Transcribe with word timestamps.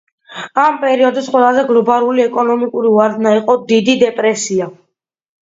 ამ 0.61 0.77
პერიოდის 0.83 1.27
ყველაზე 1.35 1.65
გლობალური 1.67 2.23
ეკონომიკური 2.23 2.95
ვარდნა 2.97 3.35
იყო 3.43 3.59
„დიდი 3.75 3.97
დეპრესია“. 4.07 4.73